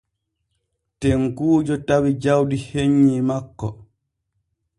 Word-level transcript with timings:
Tekkuujo 0.99 1.75
tawi 1.87 2.11
jawdi 2.23 2.57
hennyi 2.69 3.15
makko. 3.29 3.67